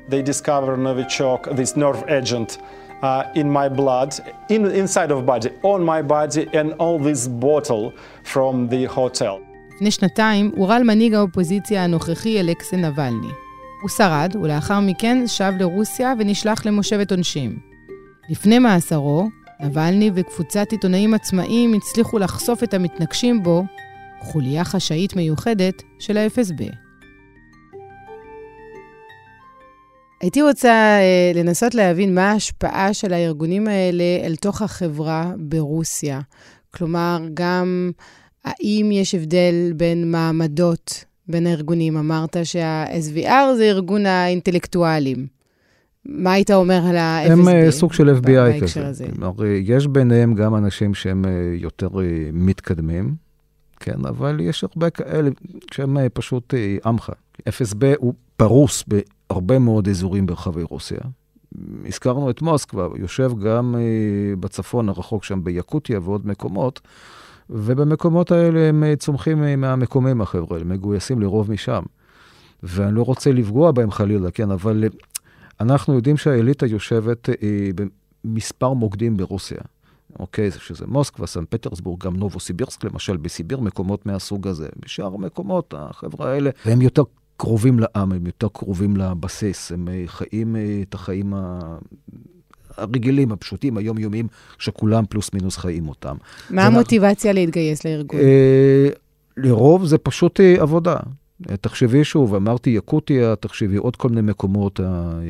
[0.09, 2.57] They discover Novichok, this nerve agent,
[3.01, 4.12] uh, in my blood,
[4.49, 7.91] in, inside of body, on my body, and all this bottle
[8.23, 9.39] from the hotel.
[9.75, 13.31] לפני שנתיים הורל מנהיג האופוזיציה הנוכחי אלכסי נבלני.
[13.81, 17.59] הוא שרד, ולאחר מכן שב לרוסיה ונשלח למושבת עונשים.
[18.29, 23.63] לפני מאסרו, נבלני וקבוצת עיתונאים עצמאיים הצליחו לחשוף את המתנגשים בו,
[24.19, 26.88] חוליה חשאית מיוחדת של ה-FSB.
[30.21, 36.21] הייתי רוצה אה, לנסות להבין מה ההשפעה של הארגונים האלה אל תוך החברה ברוסיה.
[36.73, 37.91] כלומר, גם
[38.45, 41.97] האם יש הבדל בין מעמדות בין הארגונים?
[41.97, 45.27] אמרת שה-SVR זה ארגון האינטלקטואלים.
[46.05, 47.32] מה היית אומר על ה-FSB?
[47.32, 49.05] הם uh, סוג של FBI כזה.
[49.15, 51.27] כלומר, יש ביניהם גם אנשים שהם uh,
[51.62, 51.89] יותר
[52.34, 53.15] מתקדמים,
[53.79, 55.29] כן, אבל יש הרבה כאלה
[55.71, 56.53] שהם פשוט
[56.86, 57.12] עמך.
[57.49, 58.84] FSB הוא פרוס
[59.29, 60.99] הרבה מאוד אזורים ברחבי רוסיה.
[61.85, 66.81] הזכרנו את מוסקבה, יושב גם אה, בצפון הרחוק שם ביקוטיה ועוד מקומות,
[67.49, 71.83] ובמקומות האלה הם אה, צומחים אה, מהמקומים החבר'ה, הם מגויסים לרוב משם.
[72.63, 74.83] ואני לא רוצה לפגוע בהם חלילה, כן, אבל
[75.59, 77.29] אנחנו יודעים שהאליטה יושבת
[78.25, 79.59] במספר מוקדים ברוסיה.
[80.19, 84.67] אוקיי, שזה מוסקבה, סן פטרסבורג, גם נובוסיבירסק למשל, בסיביר, מקומות מהסוג הזה.
[84.79, 87.03] בשאר המקומות, החבר'ה האלה, הם יותר
[87.39, 91.34] קרובים לעם, הם יותר קרובים לבסיס, הם אה, חיים אה, את החיים
[92.78, 96.15] הרגילים, הפשוטים, היומיומיים, שכולם פלוס מינוס חיים אותם.
[96.49, 98.19] מה המוטיבציה להתגייס לארגון?
[98.19, 98.89] אה,
[99.38, 100.95] לרוב זה פשוט עבודה.
[101.62, 104.80] תחשבי שוב, אמרתי יקותיה, תחשבי עוד כל מיני מקומות,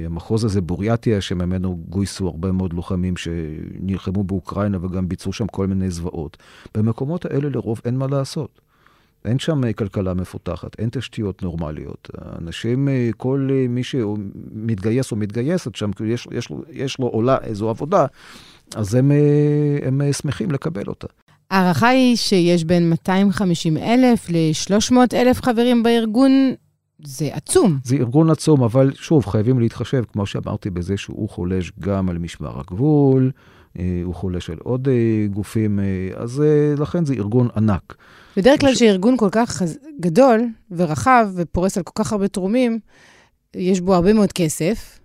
[0.05, 5.89] המחוז הזה, בוריאטיה, שממנו גויסו הרבה מאוד לוחמים שנלחמו באוקראינה וגם ביצעו שם כל מיני
[5.89, 6.37] זוועות.
[6.77, 8.68] במקומות האלה לרוב אין מה לעשות.
[9.25, 12.09] אין שם אה, כלכלה מפותחת, אין תשתיות נורמליות.
[12.41, 17.69] אנשים, אה, כל אה, מי שמתגייס או מתגייסת שם, יש, יש, יש לו עולה איזו
[17.69, 18.05] עבודה,
[18.75, 19.11] אז הם,
[19.85, 21.07] הם שמחים לקבל אותה.
[21.51, 26.53] ההערכה היא שיש בין 250 אלף ל-300 אלף חברים בארגון.
[27.03, 27.79] זה עצום.
[27.83, 32.59] זה ארגון עצום, אבל שוב, חייבים להתחשב, כמו שאמרתי, בזה שהוא חולש גם על משמר
[32.59, 33.31] הגבול,
[34.03, 34.87] הוא חולש על עוד
[35.31, 35.79] גופים,
[36.15, 36.43] אז
[36.77, 37.95] לכן זה ארגון ענק.
[38.37, 39.61] בדרך כלל כשארגון כל כך
[39.99, 42.79] גדול ורחב ופורס על כל כך הרבה תרומים,
[43.55, 44.99] יש בו הרבה מאוד כסף,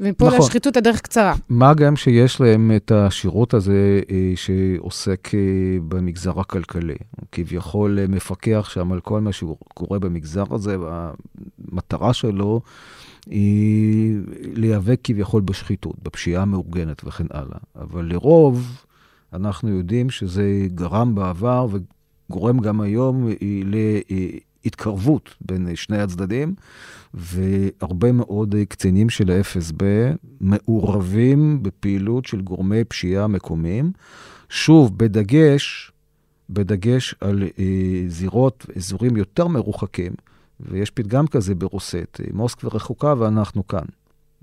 [0.00, 0.38] ומפה נכון.
[0.38, 1.34] לשחיתות הדרך קצרה.
[1.48, 5.40] מה גם שיש להם את השירות הזה אה, שעוסק אה,
[5.88, 6.96] במגזר הכלכלי.
[7.16, 12.60] הוא כביכול אה, מפקח שם על כל מה שקורה במגזר הזה, והמטרה שלו
[13.28, 14.16] היא
[14.54, 17.58] להיאבק כביכול בשחיתות, בפשיעה המאורגנת וכן הלאה.
[17.76, 18.84] אבל לרוב,
[19.32, 21.68] אנחנו יודעים שזה גרם בעבר
[22.30, 23.28] גורם גם היום
[24.64, 26.54] להתקרבות בין שני הצדדים,
[27.14, 29.82] והרבה מאוד קצינים של ה-FSB
[30.40, 33.92] מעורבים בפעילות של גורמי פשיעה מקומיים.
[34.48, 35.92] שוב, בדגש,
[36.50, 40.12] בדגש על אה, זירות, אזורים יותר מרוחקים,
[40.60, 43.84] ויש פתגם כזה ברוסית, מוסקבה רחוקה ואנחנו כאן,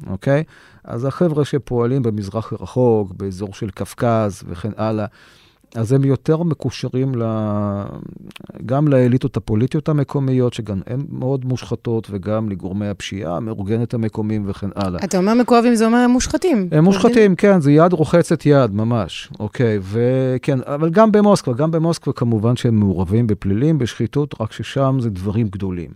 [0.07, 0.43] אוקיי?
[0.83, 5.05] אז החבר'ה שפועלים במזרח הרחוק, באזור של קווקז וכן הלאה,
[5.75, 7.23] אז הם יותר מקושרים ל...
[8.65, 15.03] גם לאליטות הפוליטיות המקומיות, שגם הן מאוד מושחתות, וגם לגורמי הפשיעה המאורגנת המקומיים וכן הלאה.
[15.03, 16.67] אתה אומר מקורבים, זה אומר הם מושחתים.
[16.71, 19.29] הם מושחתים, כן, זה יד רוחצת יד, ממש.
[19.39, 25.09] אוקיי, וכן, אבל גם במוסקבה, גם במוסקבה כמובן שהם מעורבים בפלילים, בשחיתות, רק ששם זה
[25.09, 25.91] דברים גדולים.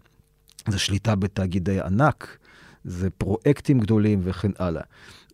[0.67, 2.37] זה שליטה בתאגידי ענק,
[2.83, 4.81] זה פרויקטים גדולים וכן הלאה.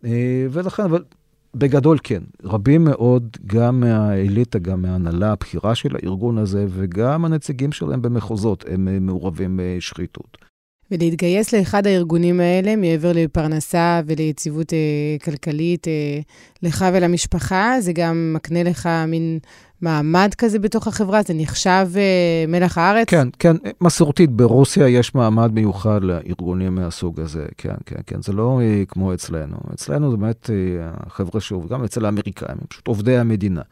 [0.04, 1.02] אה, ולכן, אבל
[1.58, 8.02] בגדול כן, רבים מאוד, גם מהאליטה, גם מההנהלה הבכירה של הארגון הזה, וגם הנציגים שלהם
[8.02, 10.38] במחוזות, הם אה, מעורבים בשחיתות.
[10.90, 14.78] ולהתגייס לאחד הארגונים האלה, מעבר לפרנסה וליציבות אה,
[15.24, 16.20] כלכלית, אה,
[16.62, 19.38] לך ולמשפחה, זה גם מקנה לך מין
[19.82, 21.22] מעמד כזה בתוך החברה?
[21.22, 23.08] זה נחשב אה, מלח הארץ?
[23.08, 28.60] כן, כן, מסורתית, ברוסיה יש מעמד מיוחד לארגונים מהסוג הזה, כן, כן, כן, זה לא
[28.62, 29.56] אה, כמו אצלנו.
[29.74, 33.62] אצלנו זה באמת אה, החבר'ה שוב, גם אצל האמריקאים, הם פשוט עובדי המדינה.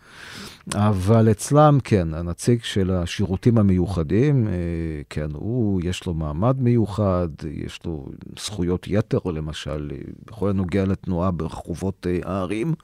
[0.72, 4.52] אבל אצלם, כן, הנציג של השירותים המיוחדים, אה,
[5.10, 8.06] כן, הוא, יש לו מעמד מיוחד, יש לו
[8.38, 12.74] זכויות יתר, למשל, אה, בכל הנוגע לתנועה ברחובות אה, הערים.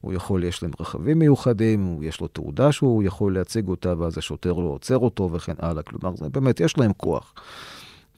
[0.00, 4.52] הוא יכול, יש להם רכבים מיוחדים, יש לו תעודה שהוא יכול להציג אותה, ואז השוטר
[4.52, 5.82] לא עוצר אותו וכן הלאה.
[5.82, 7.34] כלומר, זה באמת, יש להם כוח.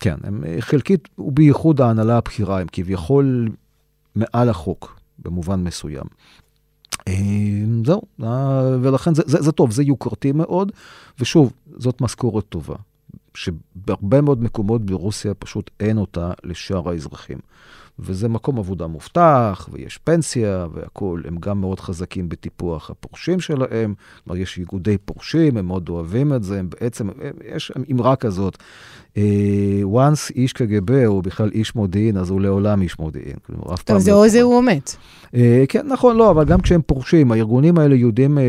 [0.00, 3.48] כן, הם חלקית, ובייחוד ההנהלה הבכירה, הם כביכול
[4.14, 6.04] מעל החוק, במובן מסוים.
[7.84, 8.02] זהו,
[8.82, 10.72] ולכן זה, זה, זה טוב, זה יוקרתי מאוד,
[11.18, 12.76] ושוב, זאת משכורת טובה,
[13.34, 17.38] שבהרבה מאוד מקומות ברוסיה פשוט אין אותה לשאר האזרחים.
[17.98, 21.22] וזה מקום עבודה מובטח, ויש פנסיה והכול.
[21.26, 23.94] הם גם מאוד חזקים בטיפוח הפורשים שלהם.
[24.24, 26.58] כלומר, יש איגודי פורשים, הם מאוד אוהבים את זה.
[26.58, 27.08] הם בעצם,
[27.54, 28.58] יש אמרה כזאת,
[29.16, 33.36] אה, once איש קג"ב הוא בכלל איש מודיעין, אז הוא לעולם איש מודיעין.
[33.46, 33.96] כלומר, אף פעם...
[33.96, 34.96] טוב, זה או זה הוא מת.
[35.34, 38.44] אה, כן, נכון, לא, אבל גם כשהם פורשים, הארגונים האלה יודעים אה,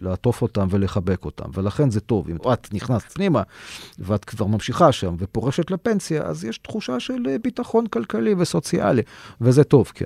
[0.00, 2.28] לעטוף אותם ולחבק אותם, ולכן זה טוב.
[2.30, 3.42] אם את נכנסת פנימה
[3.98, 8.59] ואת כבר ממשיכה שם ופורשת לפנסיה, אז יש תחושה של ביטחון כלכלי וסוציאלי,
[9.40, 10.04] וזה טוב, כן.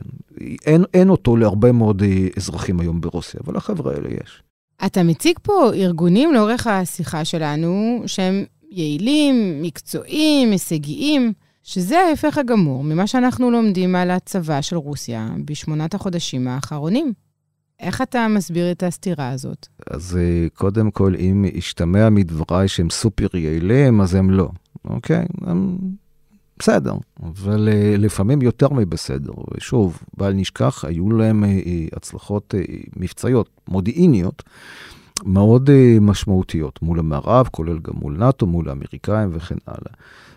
[0.67, 2.03] אין, אין אותו להרבה מאוד
[2.37, 4.43] אזרחים היום ברוסיה, אבל לחבר'ה האלה יש.
[4.87, 13.07] אתה מציג פה ארגונים לאורך השיחה שלנו, שהם יעילים, מקצועיים, הישגיים, שזה ההפך הגמור ממה
[13.07, 17.12] שאנחנו לומדים על הצבא של רוסיה בשמונת החודשים האחרונים.
[17.81, 19.67] איך אתה מסביר את הסתירה הזאת?
[19.90, 24.49] אז אה, קודם כל, אם השתמע מדבריי שהם סופר יעילים, אז הם לא,
[24.85, 25.25] אוקיי?
[25.43, 25.79] הם
[26.59, 29.33] בסדר, אבל אה, לפעמים יותר מבסדר.
[29.55, 31.51] ושוב, בל נשכח, היו להם אה,
[31.97, 32.55] הצלחות
[32.97, 34.43] מבצעיות, מודיעיניות,
[35.25, 39.93] מאוד משמעותיות מול המערב, כולל גם מול נאט"ו, מול האמריקאים וכן הלאה.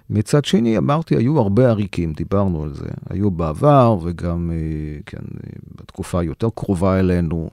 [0.10, 2.88] מצד שני, אמרתי, היו הרבה עריקים, דיברנו על זה.
[3.10, 7.50] היו בעבר, וגם, uh, כן, uh, בתקופה יותר קרובה אלינו,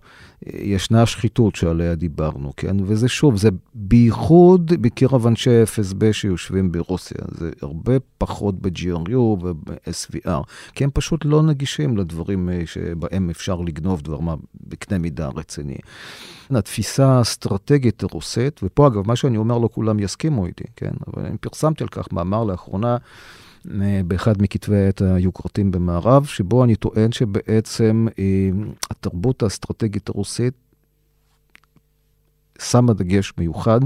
[0.46, 2.76] ישנה שחיתות שעליה דיברנו, כן?
[2.84, 7.18] וזה שוב, זה בייחוד בקרב אנשי FSB שיושבים ברוסיה.
[7.30, 10.42] זה הרבה פחות ב-GRU וב-SVR,
[10.74, 14.34] כי הם פשוט לא נגישים לדברים אה, שבהם אפשר לגנוב דבר מה
[14.68, 15.76] בקנה מידה רציני.
[16.50, 20.92] התפיסה האסטרטגית הרוסית, ופה אגב, מה שאני אומר לא כולם יסכימו איתי, כן?
[21.06, 22.96] אבל אני פרסמתי על כך מאמר לאחרונה.
[23.82, 28.50] אה, באחד מכתבי העת היוקרתיים במערב, שבו אני טוען שבעצם אה,
[28.90, 30.54] התרבות האסטרטגית הרוסית
[32.58, 33.80] שמה דגש מיוחד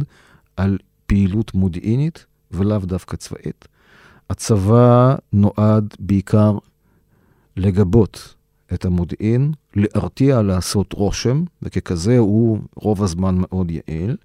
[0.56, 3.68] על פעילות מודיעינית ולאו דווקא צבאית.
[4.30, 6.58] הצבא נועד בעיקר
[7.56, 8.34] לגבות
[8.74, 14.16] את המודיעין, להרתיע, לעשות רושם, וככזה הוא רוב הזמן מאוד יעיל,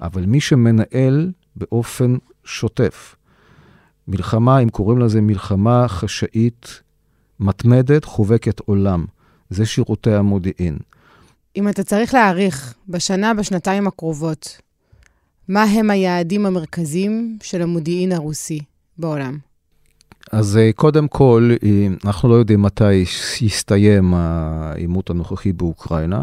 [0.00, 3.16] אבל מי שמנהל באופן שוטף
[4.08, 6.80] מלחמה, אם קוראים לזה מלחמה חשאית,
[7.40, 9.04] מתמדת, חובקת עולם.
[9.50, 10.78] זה שירותי המודיעין.
[11.56, 14.58] אם אתה צריך להעריך בשנה, בשנתיים הקרובות,
[15.48, 18.60] מה הם היעדים המרכזיים של המודיעין הרוסי
[18.98, 19.38] בעולם?
[20.32, 22.94] אז אה, קודם כל, אה, אנחנו לא יודעים מתי
[23.40, 26.22] יסתיים העימות הנוכחי באוקראינה.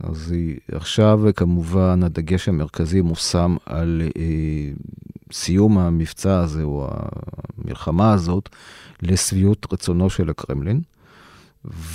[0.00, 0.34] אז
[0.72, 4.22] עכשיו כמובן הדגש המרכזי מושם על אה,
[5.32, 6.88] סיום המבצע הזה או
[7.58, 8.48] המלחמה הזאת
[9.02, 10.80] לשביעות רצונו של הקרמלין.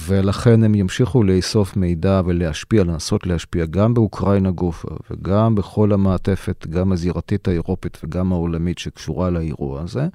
[0.06, 6.91] ולכן הם ימשיכו לאסוף מידע ולהשפיע, לנסות להשפיע גם באוקראינה גופה וגם בכל המעטפת, גם
[6.91, 10.08] הזירתית האירופית וגם העולמית שקשורה לאירוע הזה.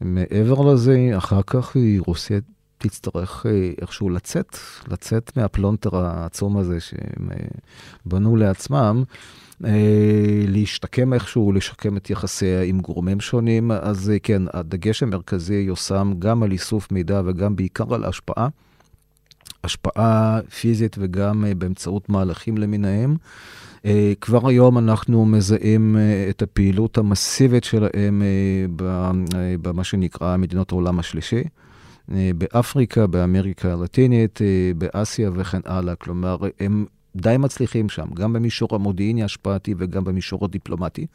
[0.00, 2.38] מעבר לזה, אחר כך רוסיה
[2.78, 4.56] תצטרך אה, איכשהו לצאת,
[4.88, 7.36] לצאת מהפלונטר העצום הזה שהם אה,
[8.06, 9.04] בנו לעצמם.
[9.64, 16.42] אה, להשתקם איכשהו, לשקם את יחסיה עם גורמים שונים, אז כן, הדגש המרכזי יושם גם
[16.42, 18.48] על איסוף מידע וגם בעיקר על השפעה
[19.64, 23.16] השפעה פיזית וגם באמצעות מהלכים למיניהם.
[24.20, 25.96] כבר היום אנחנו מזהים
[26.30, 28.22] את הפעילות המסיבית שלהם
[29.62, 31.42] במה שנקרא מדינות העולם השלישי.
[32.08, 34.38] באפריקה, באמריקה הלטינית,
[34.78, 35.94] באסיה וכן הלאה.
[35.94, 36.86] כלומר, הם
[37.16, 41.06] די מצליחים שם, גם במישור המודיעיני השפעתי וגם במישור הדיפלומטי.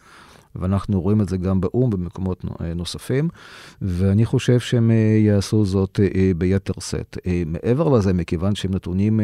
[0.56, 3.30] ואנחנו רואים את זה גם באו"ם, במקומות נוספים,
[3.82, 7.18] ואני חושב שהם אה, יעשו זאת אה, ביתר שאת.
[7.28, 9.20] אה, מעבר לזה, מכיוון שהם נתונים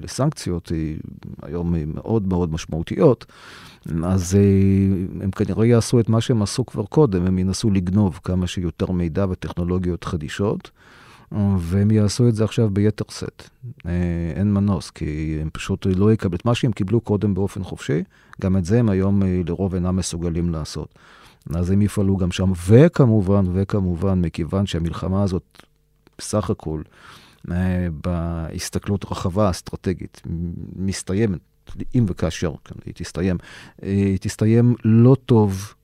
[0.00, 0.72] לסנקציות
[1.42, 3.26] היום מאוד מאוד משמעותיות,
[4.04, 4.38] אז
[5.20, 9.26] הם כנראה יעשו את מה שהם עשו כבר קודם, הם ינסו לגנוב כמה שיותר מידע
[9.30, 10.70] וטכנולוגיות חדישות.
[11.58, 13.48] והם יעשו את זה עכשיו ביתר שאת.
[14.36, 18.02] אין מנוס, כי הם פשוט לא יקבלו את מה שהם קיבלו קודם באופן חופשי,
[18.40, 20.94] גם את זה הם היום אה, לרוב אינם מסוגלים לעשות.
[21.54, 25.62] אז הם יפעלו גם שם, וכמובן, וכמובן, מכיוון שהמלחמה הזאת,
[26.18, 26.82] בסך הכל,
[27.50, 30.22] אה, בהסתכלות רחבה אסטרטגית,
[30.76, 31.40] מסתיימת,
[31.94, 33.36] אם וכאשר כן, היא תסתיים,
[33.82, 35.74] אה, היא תסתיים לא טוב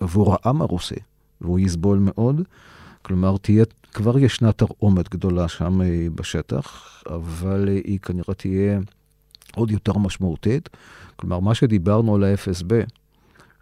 [0.00, 0.94] עבור העם הרוסי,
[1.40, 2.42] והוא יסבול מאוד.
[3.01, 5.79] כלומר, תהיה, כבר ישנה תרעומת גדולה שם
[6.15, 8.79] בשטח, אבל היא כנראה תהיה
[9.55, 10.69] עוד יותר משמעותית.
[11.15, 12.73] כלומר, מה שדיברנו על ה-FSB,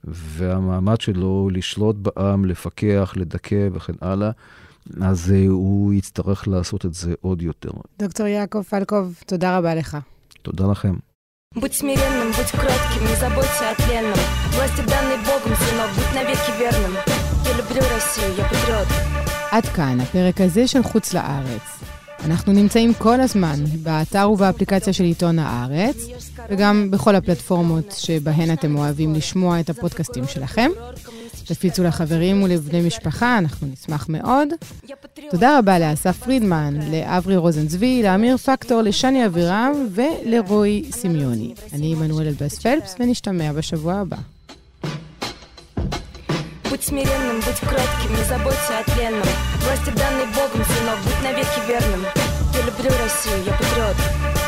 [0.04, 4.32] והמעמד שלו לשלוט בעם, לפקח, לדכא וכן הלאה,
[5.02, 7.72] אז uh, הוא יצטרך לעשות את זה עוד יותר.
[8.00, 9.98] דוקטור יעקב פלקוב, תודה רבה לך.
[10.42, 10.96] תודה לכם.
[11.56, 14.20] Будь смиренным, будь кротким, не заботься о тленном.
[14.56, 16.94] Власти данной Богом, сынок, будь навеки верным.
[17.46, 19.29] Я люблю Россию, я патриот.
[19.51, 21.63] עד כאן הפרק הזה של חוץ לארץ.
[22.25, 25.97] אנחנו נמצאים כל הזמן באתר ובאפליקציה של עיתון הארץ,
[26.49, 30.71] וגם בכל הפלטפורמות שבהן אתם אוהבים לשמוע את הפודקאסטים שלכם.
[31.45, 34.49] תפיצו לחברים ולבני משפחה, אנחנו נשמח מאוד.
[35.31, 41.55] תודה רבה לאסף פרידמן, לאברי רוזנצבי, לאמיר פקטור, לשני אבירם ולרועי סמיוני.
[41.73, 44.17] אני עמנואל אלבס פלפס, ונשתמע בשבוע הבא.
[46.71, 49.27] Будь смиренным, будь кротким, не заботься о тленном.
[49.65, 52.07] Власти данной Богом, сынок, будь навеки верным.
[52.55, 54.40] Я люблю Россию, я патриот.